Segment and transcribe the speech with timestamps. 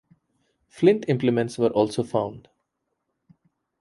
[0.67, 2.47] Flint implements were also found.